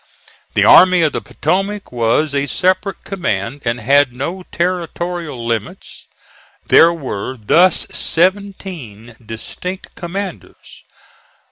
The 0.55 0.65
Army 0.65 1.03
of 1.03 1.13
the 1.13 1.21
Potomac 1.21 1.91
was 1.91 2.33
a 2.33 2.47
separate 2.47 3.03
command 3.03 3.61
and 3.65 3.79
had 3.79 4.13
no 4.13 4.41
territorial 4.51 5.45
limits. 5.45 6.07
There 6.65 6.91
were 6.91 7.37
thus 7.37 7.85
seventeen 7.91 9.15
distinct 9.23 9.93
commanders. 9.93 10.85